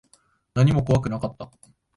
[0.55, 1.51] 何も怖くなかった。